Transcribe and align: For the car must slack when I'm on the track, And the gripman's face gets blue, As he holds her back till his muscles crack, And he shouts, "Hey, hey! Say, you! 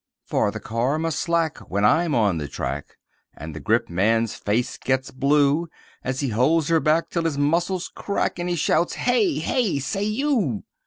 For 0.25 0.49
the 0.49 0.59
car 0.59 0.97
must 0.97 1.19
slack 1.19 1.59
when 1.59 1.85
I'm 1.85 2.15
on 2.15 2.39
the 2.39 2.47
track, 2.47 2.95
And 3.37 3.55
the 3.55 3.59
gripman's 3.59 4.33
face 4.33 4.75
gets 4.79 5.11
blue, 5.11 5.67
As 6.03 6.21
he 6.21 6.29
holds 6.29 6.69
her 6.69 6.79
back 6.79 7.11
till 7.11 7.25
his 7.25 7.37
muscles 7.37 7.87
crack, 7.93 8.39
And 8.39 8.49
he 8.49 8.55
shouts, 8.55 8.95
"Hey, 8.95 9.35
hey! 9.35 9.77
Say, 9.77 10.01
you! 10.05 10.63